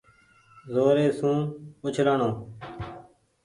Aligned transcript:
زوري 0.73 1.07
سون 1.19 1.37
اُڇلآڻو۔ 1.85 2.29